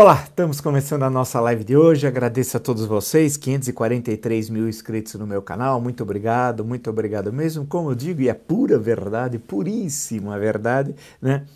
[0.00, 2.06] Olá, estamos começando a nossa live de hoje.
[2.06, 5.80] Agradeço a todos vocês, 543 mil inscritos no meu canal.
[5.80, 7.66] Muito obrigado, muito obrigado mesmo.
[7.66, 11.46] Como eu digo, e é pura verdade, puríssima verdade, né?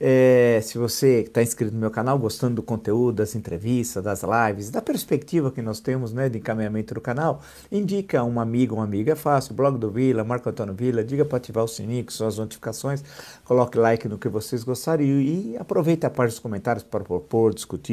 [0.00, 4.70] É, se você está inscrito no meu canal, gostando do conteúdo, das entrevistas, das lives,
[4.70, 7.40] da perspectiva que nós temos né, de encaminhamento do canal,
[7.70, 11.38] indica um amigo, uma amiga, é fácil, blog do Vila, Marco Antônio Vila, diga para
[11.38, 13.04] ativar o sininho, com as notificações,
[13.44, 17.83] coloque like no que vocês gostariam e aproveite a parte dos comentários para propor, discutir,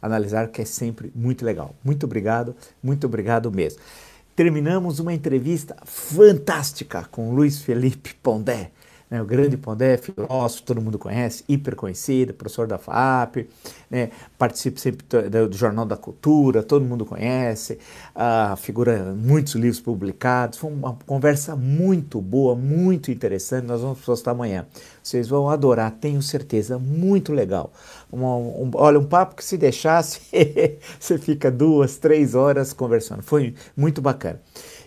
[0.00, 1.74] analisar, que é sempre muito legal.
[1.84, 3.80] Muito obrigado, muito obrigado mesmo.
[4.34, 8.70] Terminamos uma entrevista fantástica com Luiz Felipe Pondé
[9.10, 13.48] né, o grande Pondé, filósofo, todo mundo conhece, hiper conhecido, professor da FAP,
[13.90, 17.78] né, participa sempre do, Jornal da Cultura, todo mundo conhece,
[18.14, 24.32] a figura muitos livros publicados, foi uma conversa muito boa, muito interessante, nós vamos postar
[24.32, 24.66] amanhã.
[25.02, 27.72] Vocês vão adorar, tenho certeza, muito legal.
[28.12, 30.20] Um, um, olha, um papo que se deixasse,
[30.98, 34.40] você fica duas, três horas conversando, foi muito bacana.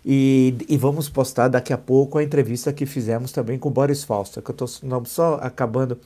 [0.05, 4.03] E, e, vamos postar daqui a pouco a entrevista que fizemos também com o Boris
[4.03, 4.67] Fausto, que eu estou
[5.05, 5.97] só acabando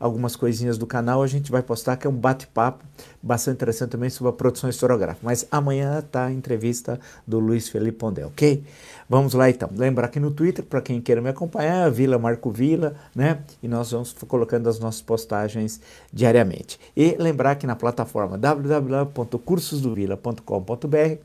[0.00, 2.84] algumas coisinhas do canal, a gente vai postar, que é um bate-papo
[3.22, 5.20] bastante interessante também sobre a produção historiográfica.
[5.22, 8.64] Mas amanhã está a entrevista do Luiz Felipe Pondé, ok?
[9.08, 9.68] Vamos lá então.
[9.76, 13.40] Lembrar que no Twitter, para quem queira me acompanhar, Vila Marco Vila, né?
[13.62, 15.80] E nós vamos colocando as nossas postagens
[16.12, 16.78] diariamente.
[16.96, 21.18] E lembrar que na plataforma www.cursosdovila.com.br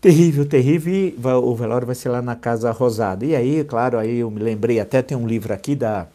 [0.00, 0.92] Terrível, terrível.
[0.92, 3.24] E o velório vai ser lá na Casa Rosada.
[3.24, 6.06] E aí, claro, aí eu me lembrei, até tem um livro aqui da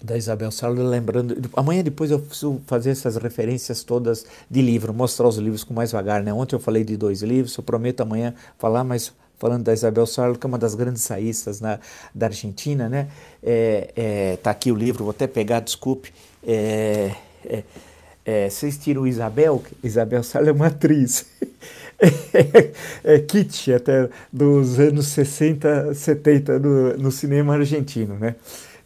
[0.00, 1.36] da Isabel Sarlo, lembrando.
[1.56, 5.92] Amanhã depois eu preciso fazer essas referências todas de livro, mostrar os livros com mais
[5.92, 6.32] vagar, né?
[6.32, 10.36] Ontem eu falei de dois livros, eu prometo amanhã falar, mas falando da Isabel Sarlo,
[10.36, 11.78] que é uma das grandes saístas na,
[12.14, 13.08] da Argentina, né?
[13.42, 16.12] É, é, tá aqui o livro, vou até pegar, desculpe.
[16.46, 17.12] É,
[17.44, 17.62] é,
[18.24, 21.24] é, vocês tiram Isabel, Isabel Sarlo é uma atriz.
[23.04, 28.34] é, é até dos anos 60, 70 no, no cinema argentino, né?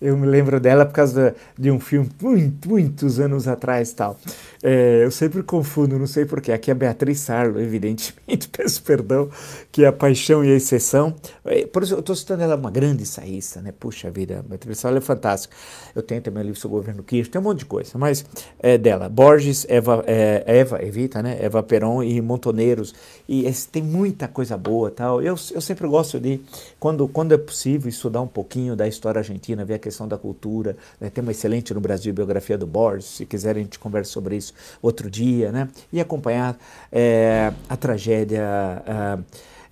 [0.02, 4.18] Eu me lembro dela por causa de um filme muito, muitos anos atrás tal.
[4.62, 6.52] É, eu sempre confundo, não sei porquê.
[6.52, 9.30] Aqui é Beatriz Sarlo, evidentemente, peço perdão,
[9.70, 11.14] que é a paixão e a exceção.
[11.44, 13.72] É, por isso eu estou citando ela uma grande saísta, né?
[13.72, 15.54] Puxa vida, Beatriz Sarlo é fantástica.
[15.94, 18.24] Eu tenho também o livro sobre o governo Kirchner, tem um monte de coisa, mas
[18.58, 19.08] é dela.
[19.08, 21.38] Borges, Eva, é, Eva Evita, né?
[21.40, 22.94] Eva Peron e Montoneiros.
[23.28, 25.22] E tem muita coisa boa tal.
[25.22, 26.40] Eu, eu sempre gosto de,
[26.80, 30.76] quando, quando é possível, estudar um pouquinho da história argentina, ver a questão da cultura.
[31.00, 31.10] Né?
[31.10, 34.53] Tem uma excelente no Brasil biografia do Borges, se quiserem a gente conversa sobre isso
[34.80, 35.69] outro dia, né?
[35.92, 36.56] E acompanhar
[36.91, 38.42] é, a tragédia.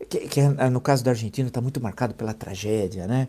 [0.08, 3.28] que, que, no caso da Argentina está muito marcado pela tragédia, né?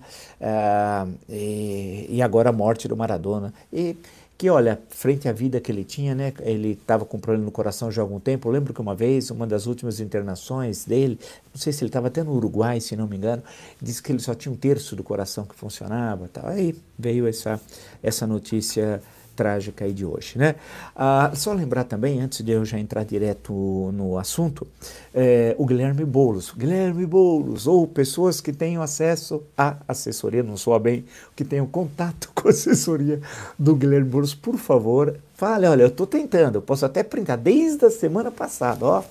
[1.29, 3.53] E, e, agora a morte do Maradona.
[3.71, 3.95] E
[4.41, 6.33] que, olha, frente à vida que ele tinha, né?
[6.39, 8.49] Ele estava com problema no coração já há algum tempo.
[8.49, 11.19] Eu lembro que uma vez, uma das últimas internações dele,
[11.53, 13.43] não sei se ele estava até no Uruguai, se não me engano,
[13.79, 16.27] disse que ele só tinha um terço do coração que funcionava.
[16.27, 16.47] Tal.
[16.47, 17.61] Aí veio essa,
[18.01, 18.99] essa notícia
[19.41, 20.37] trágica aí de hoje.
[20.37, 20.53] Né?
[20.95, 23.51] Ah, só lembrar também, antes de eu já entrar direto
[23.91, 24.67] no assunto,
[25.11, 26.53] é, o Guilherme Boulos.
[26.55, 31.03] Guilherme Boulos, ou pessoas que tenham acesso à assessoria, não soa bem,
[31.35, 33.19] que tenham contato com a assessoria
[33.57, 37.83] do Guilherme Boulos, por favor, fale, olha, eu estou tentando, eu posso até printar desde
[37.83, 39.03] a semana passada, ó.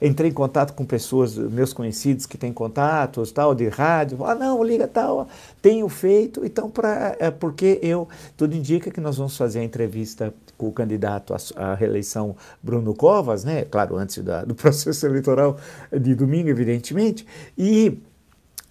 [0.00, 4.62] Entrei em contato com pessoas, meus conhecidos que têm contatos, tal, de rádio, ah, não,
[4.62, 5.28] liga tal,
[5.60, 10.32] tenho feito, então, pra, é porque eu, tudo indica que nós vamos fazer a entrevista
[10.56, 15.56] com o candidato à, à reeleição Bruno Covas, né, claro, antes da, do processo eleitoral
[15.92, 17.98] de domingo, evidentemente, e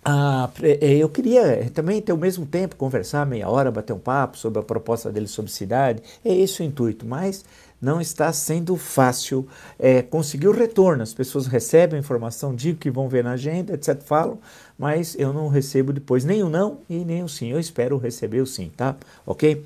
[0.09, 4.37] ah, é, eu queria também ter o mesmo tempo, conversar meia hora, bater um papo
[4.37, 7.43] sobre a proposta dele sobre cidade, é esse o intuito, mas
[7.81, 9.47] não está sendo fácil
[9.77, 11.03] é, conseguir o retorno.
[11.03, 14.01] As pessoas recebem a informação, digo que vão ver na agenda, etc.
[14.01, 14.39] Falam,
[14.77, 17.51] mas eu não recebo depois nem o não e nem o sim.
[17.51, 18.95] Eu espero receber o sim, tá?
[19.25, 19.63] Ok?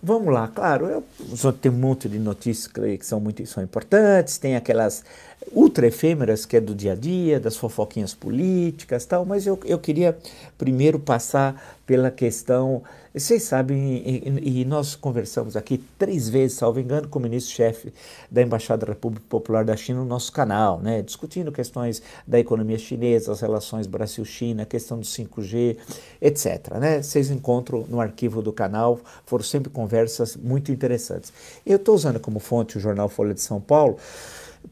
[0.00, 4.54] Vamos lá, claro, eu, tem um monte de notícias que são muito são importantes, tem
[4.54, 5.02] aquelas
[5.50, 9.76] ultra efêmeras que é do dia a dia, das fofoquinhas políticas tal, mas eu, eu
[9.76, 10.16] queria
[10.56, 12.82] primeiro passar pela questão,
[13.18, 17.92] vocês sabem, e, e nós conversamos aqui três vezes, salvo engano, com o ministro-chefe
[18.30, 22.78] da Embaixada da República Popular da China no nosso canal, né, discutindo questões da economia
[22.78, 25.76] chinesa, as relações Brasil-China, a questão do 5G,
[26.20, 26.74] etc.
[26.80, 27.02] Né?
[27.02, 31.32] Vocês encontram no arquivo do canal, foram sempre conversas muito interessantes.
[31.66, 33.98] Eu estou usando como fonte o jornal Folha de São Paulo,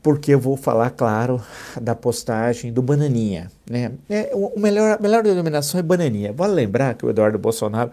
[0.02, 1.40] porque eu vou falar, claro,
[1.81, 3.50] da postagem do Bananinha.
[3.69, 3.93] Né?
[4.08, 6.32] É, o melhor, a melhor denominação é Bananinha.
[6.32, 7.90] Vale lembrar que o Eduardo Bolsonaro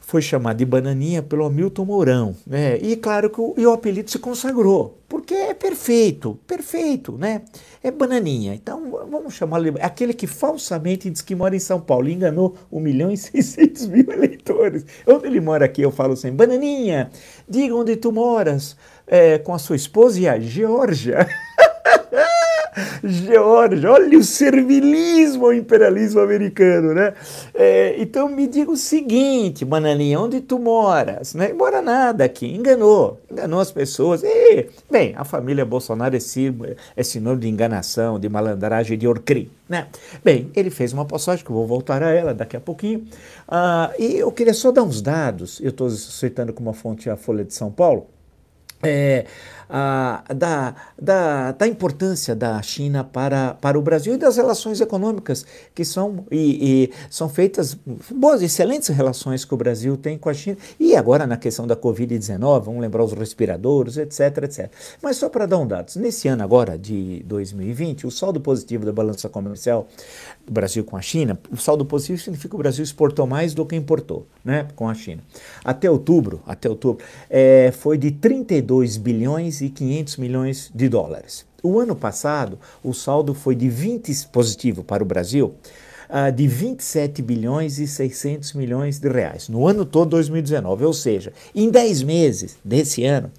[0.00, 2.36] foi chamado de Bananinha pelo Hamilton Mourão.
[2.46, 2.78] Né?
[2.78, 7.42] E claro que o, e o apelido se consagrou, porque é perfeito, perfeito, né?
[7.82, 8.54] É Bananinha.
[8.54, 12.56] Então vamos chamá-lo de aquele que falsamente diz que mora em São Paulo e enganou
[12.72, 14.84] 1 milhão e 600 mil eleitores.
[15.06, 17.10] Onde ele mora aqui, eu falo assim, Bananinha,
[17.48, 18.76] diga onde tu moras
[19.10, 21.26] é, com a sua esposa e a Geórgia.
[23.02, 27.14] Geórgia, olha o servilismo ao imperialismo americano, né?
[27.52, 31.34] É, então me diga o seguinte, Bananinha, onde tu moras?
[31.34, 31.52] Não né?
[31.52, 34.22] mora nada aqui, enganou, enganou as pessoas.
[34.22, 36.18] E, bem, a família Bolsonaro é,
[36.96, 39.88] é sinônimo de enganação, de malandragem, de orcri, né?
[40.22, 43.04] Bem, ele fez uma passagem que eu vou voltar a ela daqui a pouquinho.
[43.48, 47.16] Ah, e eu queria só dar uns dados, eu estou citando como uma fonte a
[47.16, 48.06] Folha de São Paulo,
[48.82, 49.26] é,
[49.70, 55.46] a, da, da, da, importância da China para, para o Brasil e das relações econômicas
[55.74, 57.78] que são, e, e, são feitas
[58.10, 60.56] boas, excelentes relações que o Brasil tem com a China.
[60.78, 64.70] E agora na questão da Covid-19, vamos lembrar os respiradores, etc, etc.
[65.00, 68.92] Mas só para dar um dado, nesse ano agora de 2020, o saldo positivo da
[68.92, 69.86] balança comercial
[70.44, 73.64] do Brasil com a China, o saldo positivo significa que o Brasil exportou mais do
[73.64, 75.22] que importou né, com a China.
[75.64, 81.44] Até outubro, até outubro é, foi de 32 bilhões e 500 milhões de dólares.
[81.62, 85.54] O ano passado, o saldo foi de 20 positivo para o Brasil,
[86.08, 90.84] uh, de 27 bilhões e 600 milhões de reais, no ano todo 2019.
[90.84, 93.30] Ou seja, em 10 meses desse ano,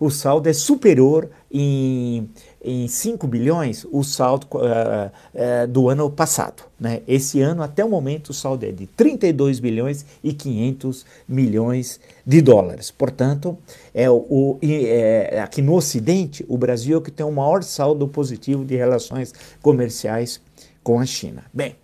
[0.00, 2.28] o saldo é superior em,
[2.62, 6.64] em 5 bilhões o saldo uh, uh, do ano passado.
[6.78, 7.02] Né?
[7.06, 12.40] Esse ano, até o momento, o saldo é de 32 bilhões e 500 milhões de
[12.40, 12.90] dólares.
[12.90, 13.56] Portanto,
[13.94, 18.64] é o, é, aqui no Ocidente, o Brasil é que tem o maior saldo positivo
[18.64, 20.40] de relações comerciais
[20.88, 21.44] com a China.
[21.52, 21.76] Bem,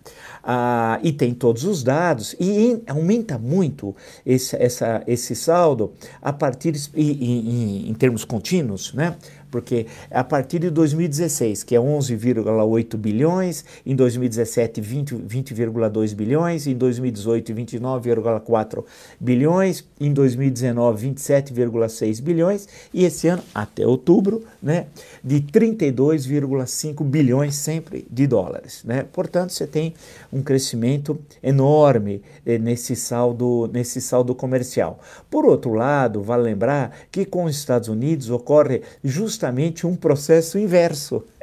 [0.43, 3.95] ah, e tem todos os dados, e em, aumenta muito
[4.25, 9.15] esse, essa, esse saldo a partir, em, em, em termos contínuos, né?
[9.55, 16.75] Porque a partir de 2016, que é 11,8 bilhões, em 2017, 20,2 20, bilhões, em
[16.75, 18.83] 2018, 29,4
[19.17, 24.87] bilhões, em 2019, 27,6 bilhões, e esse ano, até outubro, né,
[25.23, 28.83] de 32,5 bilhões sempre de dólares.
[28.83, 29.05] Né?
[29.09, 29.93] Portanto, você tem
[30.33, 34.99] um crescimento enorme eh, nesse saldo, nesse saldo comercial.
[35.29, 40.57] Por outro lado, vale lembrar que com os Estados Unidos ocorre justamente justamente um processo
[40.57, 41.23] inverso.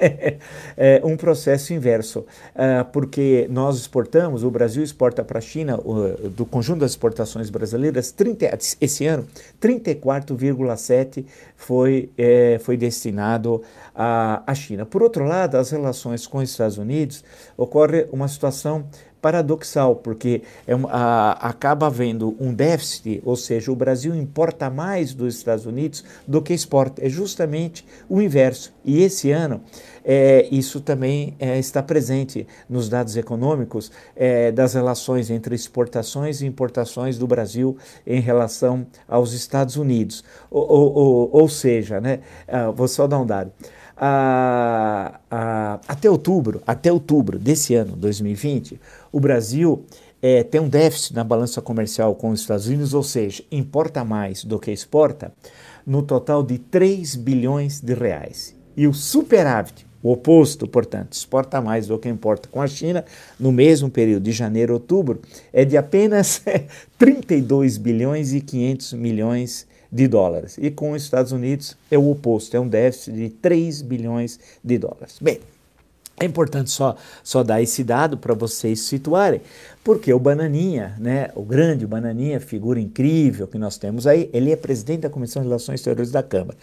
[0.76, 5.78] é, um processo inverso, uh, porque nós exportamos, o Brasil exporta para a China,
[6.37, 9.25] do conjunto das exportações brasileiras, 30, esse ano,
[9.61, 11.25] 34,7%
[11.56, 13.62] foi, é, foi destinado
[13.94, 14.84] à, à China.
[14.87, 17.25] Por outro lado, as relações com os Estados Unidos
[17.56, 18.87] ocorre uma situação
[19.22, 25.37] paradoxal, porque é a, acaba havendo um déficit, ou seja, o Brasil importa mais dos
[25.37, 27.06] Estados Unidos do que exporta.
[27.06, 28.75] É justamente o inverso.
[28.84, 29.61] E esse ano,
[30.04, 36.47] é, isso também é, está presente nos dados econômicos é, das relações entre exportações e
[36.47, 40.25] importações do Brasil em relação aos Estados Unidos.
[40.50, 43.52] Ou, ou, ou seja, né, ah, vou só dar um dado
[45.87, 48.80] até outubro, até outubro desse ano, 2020,
[49.12, 49.85] o Brasil
[50.21, 54.44] é, tem um déficit na balança comercial com os Estados Unidos, ou seja, importa mais
[54.44, 55.32] do que exporta,
[55.87, 58.56] no total de 3 bilhões de reais.
[58.76, 63.04] E o superávit, O oposto, portanto, exporta mais do que importa com a China
[63.38, 65.21] no mesmo período de janeiro a outubro
[65.52, 66.42] é de apenas
[66.99, 70.59] 32 bilhões e 500 milhões de dólares.
[70.59, 74.78] E com os Estados Unidos é o oposto, é um déficit de 3 bilhões de
[74.78, 75.18] dólares.
[75.21, 75.38] Bem,
[76.18, 79.40] é importante só, só dar esse dado para vocês situarem,
[79.85, 84.56] porque o Bananinha, né, o grande Bananinha, figura incrível que nós temos aí, ele é
[84.56, 86.56] presidente da Comissão de Relações Exteriores da Câmara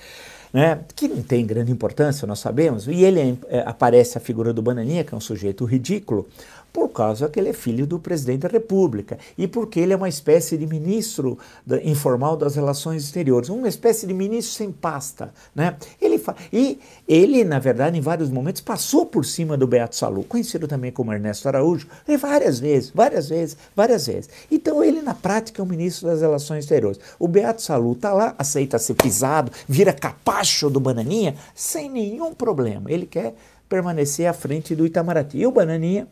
[0.53, 4.61] né, que não tem grande importância, nós sabemos, e ele é, aparece a figura do
[4.61, 6.27] Bananinha, que é um sujeito ridículo,
[6.71, 10.09] por causa que ele é filho do presidente da República e porque ele é uma
[10.09, 15.33] espécie de ministro da, informal das relações exteriores, uma espécie de ministro sem pasta.
[15.55, 15.75] Né?
[16.01, 16.21] Ele
[16.51, 20.91] e ele, na verdade, em vários momentos passou por cima do Beato Salu, conhecido também
[20.91, 21.87] como Ernesto Araújo,
[22.19, 24.29] várias vezes, várias vezes, várias vezes.
[24.51, 26.99] Então ele, na prática, é o ministro das relações exteriores.
[27.17, 32.91] O Beato Salu está lá, aceita ser pisado, vira capacho do Bananinha, sem nenhum problema.
[32.91, 33.35] Ele quer
[33.69, 35.37] permanecer à frente do Itamaraty.
[35.37, 36.07] E o Bananinha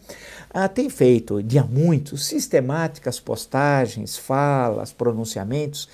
[0.53, 5.89] ah, tem feito, dia muito, sistemáticas postagens, falas, pronunciamentos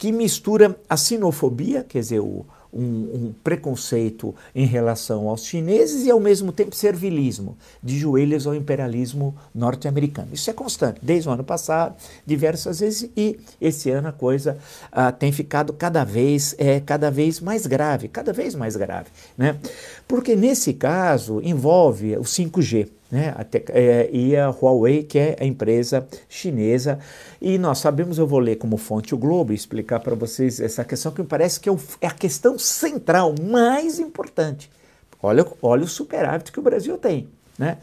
[0.00, 6.10] que mistura a sinofobia, quer dizer, o, um, um, preconceito em relação aos chineses e,
[6.10, 10.28] ao mesmo tempo, servilismo, de joelhos ao imperialismo norte-americano.
[10.32, 14.58] Isso é constante, desde o ano passado, diversas vezes, e esse ano a coisa
[14.92, 19.08] ah, tem ficado cada vez, é, cada vez mais grave, cada vez mais grave.
[19.36, 19.58] Né?
[20.06, 23.34] Porque, nesse caso, envolve o 5G né?
[23.70, 26.98] É, e a Huawei, que é a empresa chinesa.
[27.40, 30.84] E nós sabemos, eu vou ler como fonte o Globo e explicar para vocês essa
[30.84, 34.70] questão que me parece que é, é, a questão central, mais importante.
[35.22, 37.28] Olha, olha o superávit que o Brasil tem.
[37.58, 37.78] Né?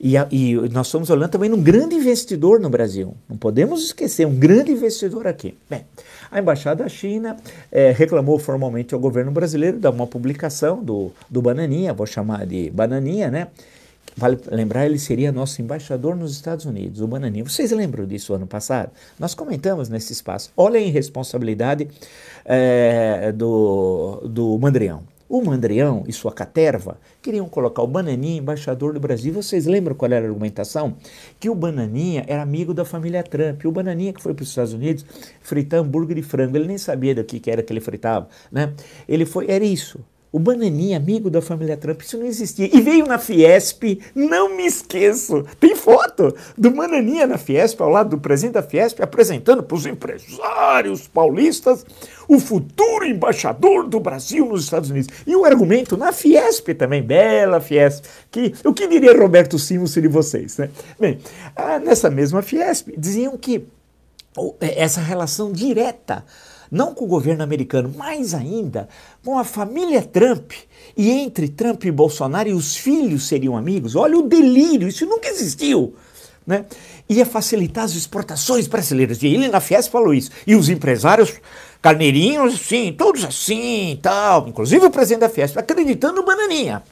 [0.00, 3.14] E, a, e, nós estamos olhando também num grande investidor no Brasil.
[3.28, 5.56] Não podemos esquecer, um grande investidor aqui.
[5.70, 5.86] Bem,
[6.28, 7.36] a Embaixada da China
[7.70, 12.68] é, reclamou formalmente ao governo brasileiro de uma publicação do, do Bananinha, vou chamar de
[12.70, 13.48] Bananinha, né?
[14.16, 17.44] Vale lembrar, ele seria nosso embaixador nos Estados Unidos, o Bananinha.
[17.44, 18.90] Vocês lembram disso ano passado?
[19.18, 20.50] Nós comentamos nesse espaço.
[20.56, 21.88] Olha a irresponsabilidade
[22.44, 25.02] é, do, do Mandrião.
[25.32, 29.32] O Mandrião e sua caterva queriam colocar o Bananinha embaixador do Brasil.
[29.32, 30.94] Vocês lembram qual era a argumentação?
[31.40, 33.64] Que o Bananinha era amigo da família Trump.
[33.64, 35.06] O Bananinha que foi para os Estados Unidos
[35.40, 36.54] fritar hambúrguer de frango.
[36.58, 38.28] Ele nem sabia do que, que era que ele fritava.
[38.50, 38.74] Né?
[39.08, 40.00] Ele foi, era isso.
[40.32, 42.66] O Bananinha, amigo da família Trump, isso não existia.
[42.74, 48.10] E veio na Fiesp, não me esqueço, tem foto do Bananinha na Fiesp, ao lado
[48.10, 51.84] do presidente da Fiesp, apresentando para os empresários paulistas
[52.26, 55.10] o futuro embaixador do Brasil nos Estados Unidos.
[55.26, 60.08] E o argumento na Fiesp também, bela Fiesp, que o que diria Roberto Simons de
[60.08, 60.56] vocês?
[60.56, 60.70] Né?
[60.98, 61.18] Bem,
[61.54, 63.66] ah, nessa mesma Fiesp, diziam que
[64.60, 66.24] essa relação direta
[66.72, 68.88] não com o governo americano, mais ainda
[69.22, 70.52] com a família Trump.
[70.96, 73.94] E entre Trump e Bolsonaro e os filhos seriam amigos.
[73.94, 75.94] Olha o delírio, isso nunca existiu.
[76.46, 76.64] Né?
[77.10, 79.22] Ia facilitar as exportações brasileiras.
[79.22, 80.30] E ele na Fiesp falou isso.
[80.46, 81.34] E os empresários
[81.82, 84.48] carneirinhos, assim, todos assim tal.
[84.48, 86.82] Inclusive o presidente da Fiesp acreditando no Bananinha.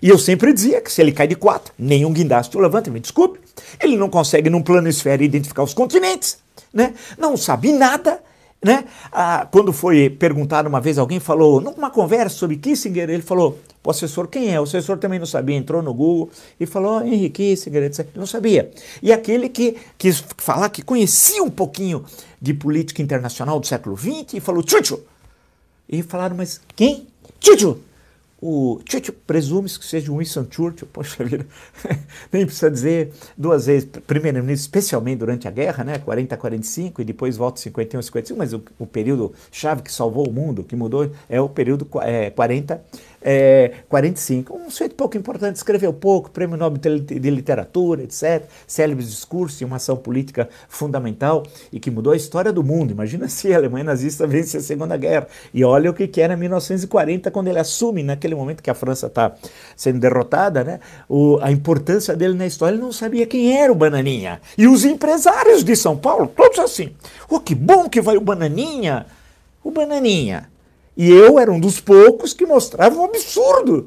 [0.00, 3.00] E eu sempre dizia que se ele cai de quatro, nenhum guindaste o levanta, me
[3.00, 3.40] desculpe.
[3.80, 6.38] Ele não consegue, num plano esfera, identificar os continentes,
[6.72, 6.94] né?
[7.18, 8.20] não sabe nada,
[8.64, 8.84] né?
[9.12, 13.90] Ah, quando foi perguntado uma vez, alguém falou, numa conversa sobre Kissinger, ele falou, o
[13.90, 14.60] assessor, quem é?
[14.60, 18.00] O assessor também não sabia, entrou no Google e falou, Henry Kissinger, etc.
[18.00, 18.70] Ele não sabia.
[19.02, 22.04] E aquele que quis falar que conhecia um pouquinho
[22.40, 25.00] de política internacional do século XX e falou, Tchutchu!
[25.88, 27.06] E falaram, mas quem?
[27.40, 27.78] Tchutchu!
[28.40, 31.44] O Churchill presume-se que seja o Winston Churchill, poxa vida,
[32.32, 37.04] nem precisa dizer duas vezes, primeiro-ministro, especialmente durante a guerra, né, 40 a 45, e
[37.04, 40.76] depois volta 51 a 55, mas o, o período chave que salvou o mundo, que
[40.76, 42.80] mudou, é o período é, 40
[43.22, 44.54] é, 45.
[44.54, 48.44] Um sujeito pouco importante, escreveu pouco, prêmio Nobel de Literatura, etc.
[48.66, 52.92] Célebres discursos e uma ação política fundamental e que mudou a história do mundo.
[52.92, 55.26] Imagina se a Alemanha nazista vence a Segunda Guerra.
[55.52, 59.06] E olha o que era em 1940, quando ele assume, naquele momento que a França
[59.06, 59.32] está
[59.76, 62.74] sendo derrotada, né, o, a importância dele na história.
[62.74, 64.40] Ele não sabia quem era o Bananinha.
[64.56, 66.92] E os empresários de São Paulo, todos assim.
[67.28, 69.06] Oh, que bom que vai o Bananinha!
[69.62, 70.48] O Bananinha
[70.98, 73.86] e eu era um dos poucos que mostrava um absurdo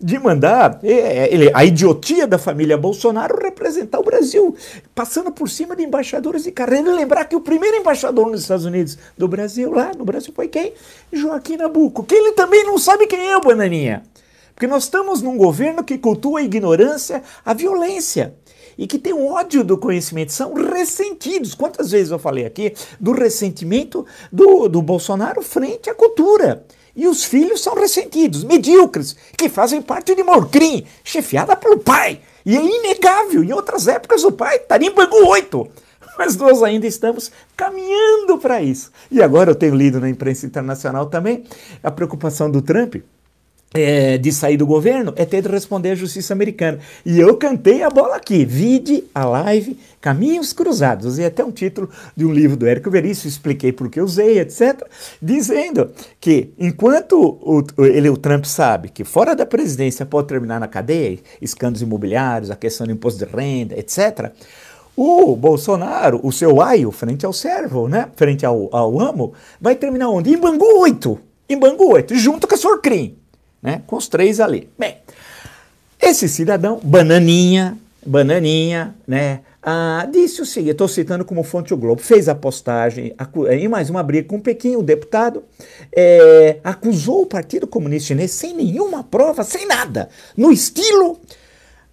[0.00, 4.54] de mandar é, é, ele, a idiotia da família Bolsonaro representar o Brasil,
[4.94, 6.94] passando por cima de embaixadores de carreira.
[6.94, 10.72] Lembrar que o primeiro embaixador nos Estados Unidos do Brasil, lá no Brasil, foi quem?
[11.12, 14.04] Joaquim Nabuco, que ele também não sabe quem é o Bananinha.
[14.54, 18.34] Porque nós estamos num governo que cultua a ignorância, a violência
[18.76, 21.54] e que têm ódio do conhecimento, são ressentidos.
[21.54, 26.64] Quantas vezes eu falei aqui do ressentimento do, do Bolsonaro frente à cultura?
[26.94, 32.20] E os filhos são ressentidos, medíocres, que fazem parte de Morcrim, chefiada pelo pai.
[32.44, 35.68] E é inegável, em outras épocas o pai estaria em Bangu 8.
[36.18, 38.90] Mas nós ainda estamos caminhando para isso.
[39.10, 41.44] E agora eu tenho lido na imprensa internacional também
[41.82, 42.96] a preocupação do Trump
[43.74, 46.78] é, de sair do governo é ter de responder à justiça americana.
[47.04, 51.06] E eu cantei a bola aqui, vide a live Caminhos Cruzados.
[51.06, 54.82] Usei até um título de um livro do Érico Veríssimo, expliquei por que usei, etc.,
[55.20, 60.68] dizendo que enquanto o, ele, o Trump sabe que fora da presidência pode terminar na
[60.68, 64.32] cadeia, escândalos imobiliários, a questão do imposto de renda, etc.,
[64.94, 70.10] o Bolsonaro, o seu aio, frente ao servo, né, frente ao, ao amo, vai terminar
[70.10, 70.30] onde?
[70.30, 71.18] Em Bangu 8.
[71.48, 73.21] Em Bangu 8, junto com a Sorcrim
[73.62, 73.82] né?
[73.86, 74.68] Com os três ali.
[74.78, 74.96] Bem,
[76.00, 79.40] esse cidadão, bananinha, bananinha, né?
[79.62, 83.14] Ah, disse o seguinte, estou citando como fonte o Globo, fez a postagem
[83.52, 85.44] em mais uma briga com o Pequim, o deputado,
[85.94, 91.20] é, acusou o Partido Comunista Chinês sem nenhuma prova, sem nada, no estilo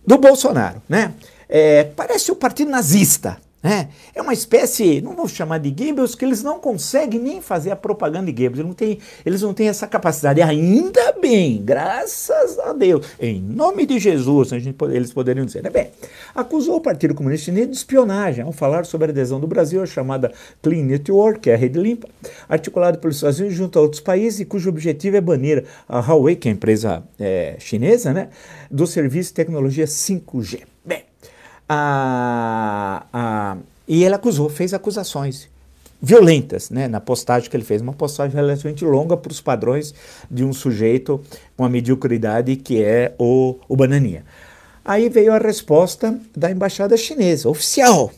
[0.03, 1.13] do Bolsonaro, né?
[1.47, 6.23] É, parece o partido nazista, é, é uma espécie, não vou chamar de Goebbels, que
[6.23, 9.67] eles não conseguem nem fazer a propaganda de Goebbels, eles não têm, eles não têm
[9.67, 10.41] essa capacidade.
[10.41, 15.61] Ainda bem, graças a Deus, em nome de Jesus, a gente, eles poderiam dizer.
[15.61, 15.69] Né?
[15.69, 15.89] Bem,
[16.33, 19.85] acusou o Partido Comunista Chinês de espionagem ao falar sobre a adesão do Brasil à
[19.85, 22.07] chamada Clean Network, que é a rede limpa,
[22.47, 26.37] articulada pelos Estados Unidos junto a outros países e cujo objetivo é banir a Huawei,
[26.37, 28.29] que é a empresa é, chinesa, né,
[28.71, 30.61] do serviço de tecnologia 5G.
[30.85, 31.08] Bem,
[31.69, 33.57] a, a,
[33.87, 35.47] e ele acusou, fez acusações
[36.01, 39.93] violentas né, na postagem que ele fez, uma postagem relativamente longa para os padrões
[40.31, 41.21] de um sujeito
[41.55, 44.23] com a mediocridade que é o, o Bananinha.
[44.83, 48.11] Aí veio a resposta da embaixada chinesa, oficial.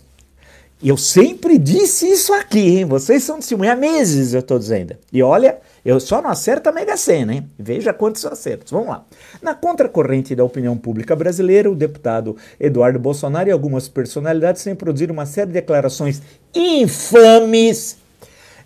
[0.82, 2.86] E eu sempre disse isso aqui, hein?
[2.86, 4.96] vocês são testemunhas há meses, eu estou dizendo.
[5.12, 7.50] E olha, eu só não acerto a Mega Sena, hein?
[7.58, 8.72] Veja quantos acertos.
[8.72, 9.06] Vamos lá.
[9.42, 15.14] Na contracorrente da opinião pública brasileira, o deputado Eduardo Bolsonaro e algumas personalidades têm produzido
[15.14, 16.22] uma série de declarações
[16.54, 18.02] infames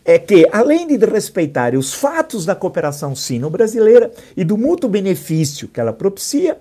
[0.06, 5.80] é que, além de respeitarem os fatos da cooperação sino-brasileira e do mútuo benefício que
[5.80, 6.60] ela propicia,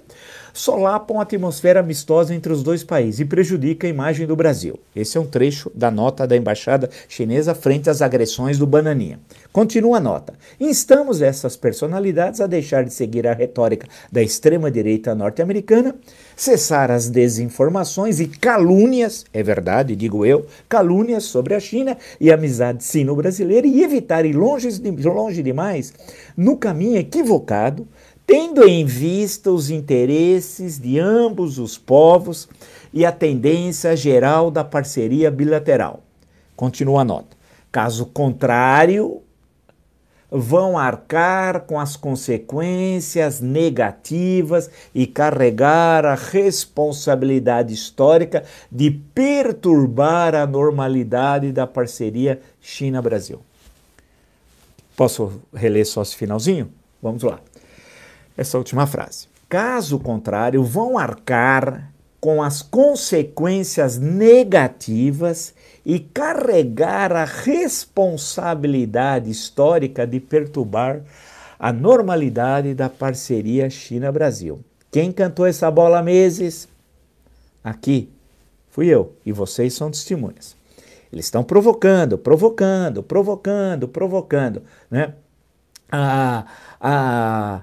[0.55, 4.79] solapam a atmosfera amistosa entre os dois países e prejudica a imagem do Brasil.
[4.95, 9.19] Esse é um trecho da nota da embaixada chinesa frente às agressões do Bananinha.
[9.53, 10.35] Continua a nota.
[10.61, 15.97] Instamos essas personalidades a deixar de seguir a retórica da extrema-direita norte-americana,
[16.37, 22.35] cessar as desinformações e calúnias, é verdade, digo eu, calúnias sobre a China e a
[22.35, 24.69] amizade sino-brasileira e evitar ir longe,
[25.05, 25.93] longe demais
[26.37, 27.89] no caminho equivocado
[28.27, 32.49] tendo em vista os interesses de ambos os povos
[32.93, 36.03] e a tendência geral da parceria bilateral.
[36.57, 37.37] Continua a nota.
[37.71, 39.21] Caso contrário,
[40.31, 51.53] vão arcar com as consequências negativas e carregar a responsabilidade histórica de perturbar a normalidade
[51.53, 53.41] da parceria China-Brasil.
[54.97, 56.71] Posso reler só esse finalzinho?
[57.03, 57.41] Vamos lá
[58.37, 59.29] essa última frase.
[59.49, 71.03] Caso contrário, vão arcar com as consequências negativas e carregar a responsabilidade histórica de perturbar
[71.59, 74.61] a normalidade da parceria China-Brasil.
[74.91, 76.67] Quem cantou essa bola há meses?
[77.63, 78.09] Aqui
[78.71, 80.57] fui eu e vocês são testemunhas.
[81.13, 85.13] Eles estão provocando, provocando, provocando, provocando, né?
[85.93, 86.47] A,
[86.81, 87.61] a,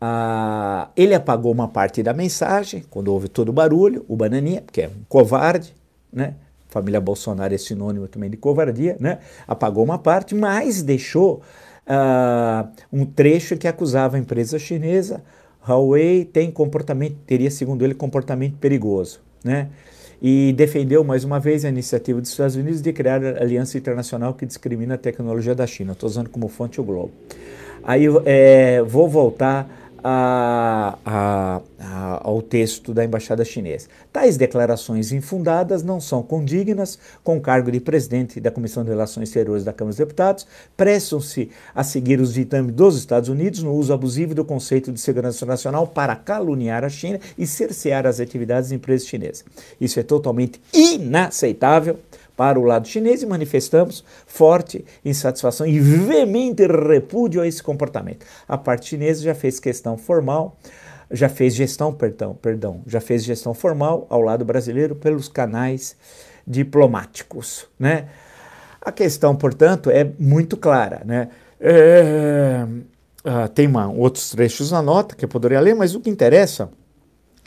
[0.00, 4.82] ah, ele apagou uma parte da mensagem quando houve todo o barulho, o Bananinha, que
[4.82, 5.74] é um covarde,
[6.12, 6.34] né?
[6.68, 9.18] Família Bolsonaro é sinônimo também de covardia, né?
[9.46, 11.42] Apagou uma parte, mas deixou
[11.86, 15.22] ah, um trecho que acusava a empresa chinesa,
[15.66, 19.68] Huawei tem comportamento, teria segundo ele comportamento perigoso, né?
[20.20, 24.34] E defendeu mais uma vez a iniciativa dos Estados Unidos de criar a aliança internacional
[24.34, 25.92] que discrimina a tecnologia da China.
[25.92, 27.12] Estou usando como fonte o Globo.
[27.84, 33.88] Aí é, vou voltar a, a, a, ao texto da embaixada chinesa.
[34.12, 39.28] Tais declarações infundadas não são condignas com o cargo de presidente da Comissão de Relações
[39.28, 43.92] Exteriores da Câmara dos Deputados, prestam-se a seguir os ditames dos Estados Unidos no uso
[43.92, 48.74] abusivo do conceito de segurança nacional para caluniar a China e cercear as atividades de
[48.74, 49.44] empresas chinesas.
[49.80, 51.98] Isso é totalmente inaceitável
[52.38, 58.24] para o lado chinês e manifestamos forte insatisfação e veemente repúdio a esse comportamento.
[58.46, 60.56] A parte chinesa já fez questão formal,
[61.10, 65.96] já fez gestão, perdão, perdão, já fez gestão formal ao lado brasileiro pelos canais
[66.46, 68.06] diplomáticos, né?
[68.80, 71.30] A questão, portanto, é muito clara, né?
[71.60, 72.64] É,
[73.24, 76.70] uh, tem uma, outros trechos na nota que eu poderia ler, mas o que interessa,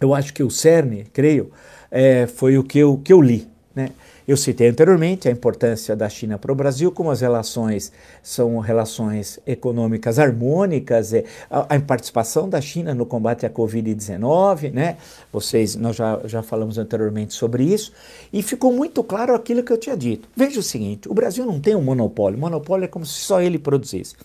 [0.01, 1.49] eu acho que o cerne, creio,
[1.89, 3.47] é, foi o que eu, que eu li.
[3.73, 3.91] Né?
[4.27, 9.39] Eu citei anteriormente a importância da China para o Brasil, como as relações são relações
[9.45, 11.13] econômicas harmônicas,
[11.49, 14.97] a, a participação da China no combate à Covid-19, né?
[15.31, 17.91] Vocês, nós já, já falamos anteriormente sobre isso,
[18.31, 20.27] e ficou muito claro aquilo que eu tinha dito.
[20.35, 23.57] Veja o seguinte: o Brasil não tem um monopólio, monopólio é como se só ele
[23.57, 24.15] produzisse.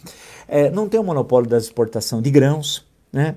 [0.48, 3.36] É, não tem um monopólio da exportação de grãos, né?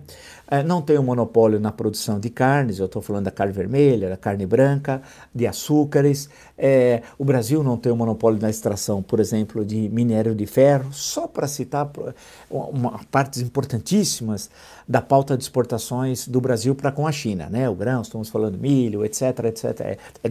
[0.52, 4.10] É, não tem um monopólio na produção de carnes, eu estou falando da carne vermelha,
[4.10, 5.02] da carne branca,
[5.34, 6.28] de açúcares.
[6.58, 10.92] É, o Brasil não tem um monopólio na extração, por exemplo, de minério de ferro,
[10.92, 11.92] só para citar
[12.50, 14.50] uma, partes importantíssimas
[14.88, 17.70] da pauta de exportações do Brasil para com a China, né?
[17.70, 20.30] O grão, estamos falando milho, etc, etc, é, é,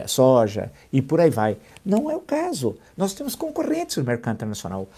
[0.00, 1.56] é, soja e por aí vai.
[1.84, 2.76] Não é o caso.
[2.96, 4.88] Nós temos concorrentes no mercado internacional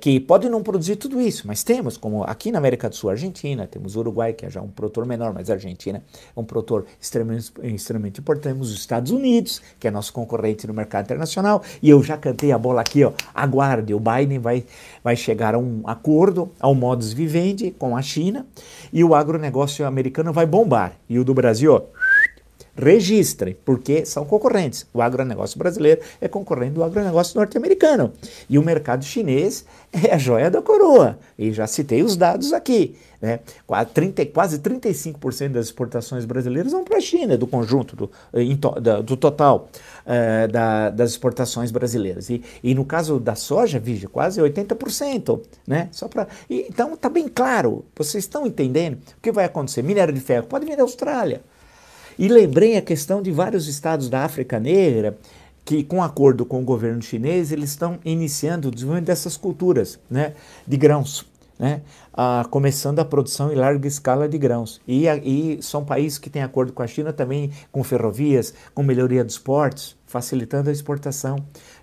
[0.00, 3.66] que podem não produzir tudo isso, mas temos, como aqui na América do Sul, Argentina,
[3.66, 6.02] temos Uruguai, que é já um produtor menor, mas a Argentina
[6.36, 10.74] é um produtor extremamente, extremamente importante, temos os Estados Unidos, que é nosso concorrente no
[10.74, 14.64] mercado internacional, e eu já cantei a bola aqui, ó, aguarde, o Biden vai,
[15.02, 18.46] vai chegar a um acordo, ao modus vivendi com a China,
[18.92, 21.82] e o agronegócio americano vai bombar, e o do Brasil, ó,
[22.76, 24.86] registrem, porque são concorrentes.
[24.92, 28.12] O agronegócio brasileiro é concorrente do agronegócio norte-americano.
[28.48, 31.18] E o mercado chinês é a joia da coroa.
[31.38, 32.96] E já citei os dados aqui.
[33.24, 33.40] Né?
[33.66, 38.10] Quase, 30, quase 35% das exportações brasileiras vão para a China, do conjunto, do,
[39.02, 39.70] do total
[40.04, 42.28] uh, da, das exportações brasileiras.
[42.28, 45.40] E, e, no caso da soja, veja, quase 80%.
[45.66, 45.88] Né?
[45.90, 49.82] Só pra, e, então está bem claro, vocês estão entendendo o que vai acontecer.
[49.82, 51.40] Minério de ferro pode vir da Austrália.
[52.18, 55.18] E lembrei a questão de vários estados da África Negra
[55.64, 60.34] que, com acordo com o governo chinês, eles estão iniciando o desenvolvimento dessas culturas né,
[60.66, 61.26] de grãos.
[61.56, 64.80] Né, ah, começando a produção em larga escala de grãos.
[64.88, 69.24] E, e, são países que têm acordo com a China também com ferrovias, com melhoria
[69.24, 71.36] dos portos, facilitando a exportação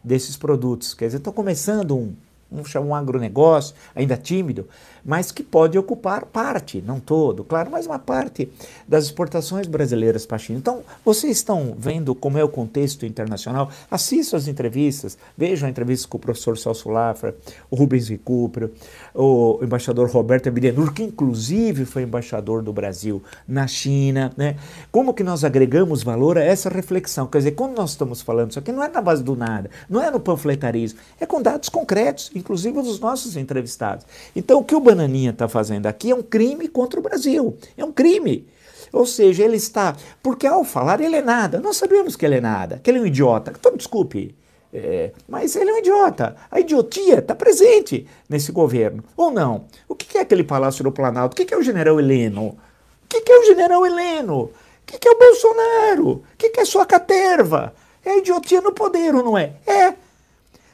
[0.04, 0.94] desses produtos.
[0.94, 2.14] Quer dizer, estão começando um,
[2.52, 4.68] vamos um agronegócio, ainda tímido,
[5.04, 8.52] mas que pode ocupar parte, não todo, claro, mas uma parte
[8.88, 10.60] das exportações brasileiras para a China.
[10.60, 13.70] Então, vocês estão vendo como é o contexto internacional?
[13.90, 17.36] Assistam as entrevistas, vejam a entrevista com o professor Celso Lafra,
[17.70, 18.72] o Rubens Recupero,
[19.14, 24.56] o embaixador Roberto Abidenur, que inclusive foi embaixador do Brasil na China, né?
[24.92, 27.28] Como que nós agregamos valor a essa reflexão?
[27.28, 30.02] Quer dizer, quando nós estamos falando isso aqui, não é na base do nada, não
[30.02, 34.06] é no panfletarismo, é com dados concretos, inclusive dos nossos entrevistados.
[34.36, 37.58] Então, o que o Bananinha está fazendo aqui é um crime contra o Brasil.
[37.78, 38.48] É um crime.
[38.92, 39.96] Ou seja, ele está.
[40.22, 41.60] Porque ao falar, ele é nada.
[41.60, 43.54] Nós sabemos que ele é nada, que ele é um idiota.
[43.58, 44.36] Então, desculpe.
[44.74, 46.36] É, mas ele é um idiota.
[46.50, 49.04] A idiotia está presente nesse governo.
[49.16, 49.66] Ou não?
[49.88, 51.34] O que é aquele Palácio do Planalto?
[51.34, 52.58] O que é o general Heleno?
[53.04, 54.44] O que é o general Heleno?
[54.44, 54.52] O
[54.86, 56.10] que é o Bolsonaro?
[56.12, 57.74] O que é sua caterva?
[58.04, 59.54] É a idiotia no poder, ou não é?
[59.66, 59.94] É.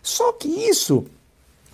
[0.01, 1.05] Só que isso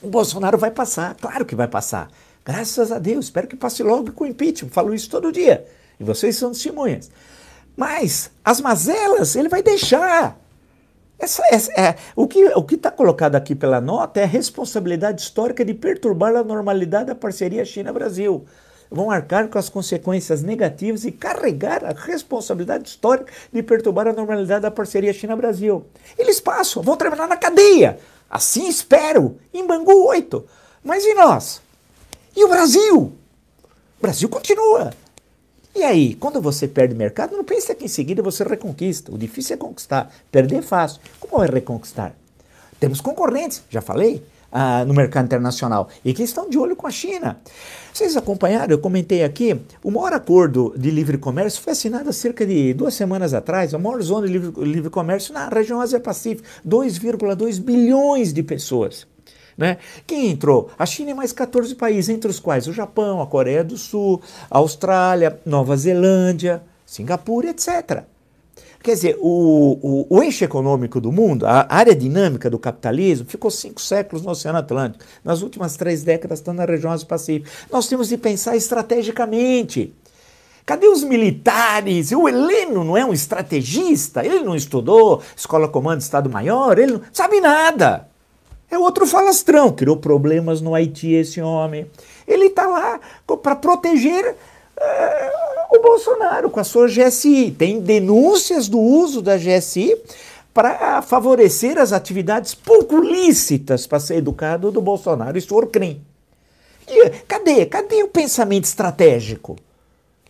[0.04, 2.12] o Bolsonaro vai passar, claro que vai passar.
[2.46, 4.70] Graças a Deus, espero que passe logo com o impeachment.
[4.70, 5.66] Falo isso todo dia.
[6.00, 7.10] E vocês são testemunhas.
[7.76, 10.38] Mas as mazelas ele vai deixar.
[11.18, 15.64] Essa, essa, é, o que o está colocado aqui pela nota é a responsabilidade histórica
[15.64, 18.46] de perturbar a normalidade da parceria China-Brasil.
[18.92, 24.64] Vão arcar com as consequências negativas e carregar a responsabilidade histórica de perturbar a normalidade
[24.64, 25.86] da parceria China-Brasil.
[26.18, 27.98] Eles passam, vão terminar na cadeia.
[28.30, 30.46] Assim espero, em Bangu 8.
[30.84, 31.62] Mas e nós?
[32.36, 32.98] E o Brasil?
[32.98, 34.92] O Brasil continua.
[35.76, 39.14] E aí, quando você perde mercado, não pense que em seguida você reconquista.
[39.14, 40.12] O difícil é conquistar.
[40.32, 41.02] Perder é fácil.
[41.20, 42.16] Como é reconquistar?
[42.80, 46.92] Temos concorrentes, já falei, ah, no mercado internacional e que estão de olho com a
[46.92, 47.40] China.
[47.92, 48.72] Vocês acompanharam?
[48.72, 52.94] Eu comentei aqui, o maior acordo de livre comércio foi assinado há cerca de duas
[52.94, 58.44] semanas atrás, a maior zona de livre, livre comércio na região Ásia-Pacífico, 2,2 bilhões de
[58.44, 59.08] pessoas.
[59.58, 59.78] Né?
[60.06, 60.70] Quem entrou?
[60.78, 64.22] A China e mais 14 países, entre os quais o Japão, a Coreia do Sul,
[64.50, 68.04] a Austrália, Nova Zelândia, Singapura, etc.
[68.84, 73.50] Quer dizer, o, o, o, eixo econômico do mundo, a área dinâmica do capitalismo, ficou
[73.50, 75.06] cinco séculos no Oceano Atlântico.
[75.24, 77.50] Nas últimas três décadas está na região Ásia-Pacífico.
[77.72, 79.96] Nós temos de pensar estrategicamente.
[80.66, 82.12] Cadê os militares?
[82.12, 84.26] O Heleno não é um estrategista?
[84.26, 86.78] Ele não estudou Escola Comando Estado-Maior?
[86.78, 88.10] Ele não sabe nada.
[88.74, 91.86] É outro falastrão, criou problemas no Haiti esse homem.
[92.28, 93.00] Ele está lá
[93.44, 97.52] para proteger uh, o Bolsonaro com a sua GSI.
[97.52, 99.96] Tem denúncias do uso da GSI
[100.52, 106.02] para favorecer as atividades pouco lícitas para ser educado do Bolsonaro, isso for crime.
[106.88, 107.68] E, cadê?
[107.68, 109.56] Cadê o pensamento estratégico?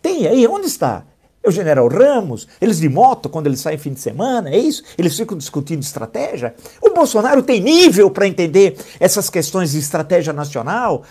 [0.02, 1.02] Tem aí, onde está?
[1.44, 4.82] É o general Ramos, eles de moto quando eles saem fim de semana, é isso?
[4.96, 6.54] Eles ficam discutindo estratégia?
[6.80, 11.02] O Bolsonaro tem nível para entender essas questões de estratégia nacional?